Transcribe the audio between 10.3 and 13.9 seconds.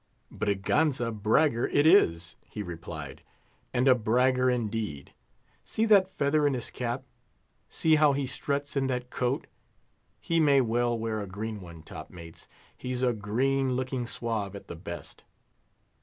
may well wear a green one, top mates—he's a green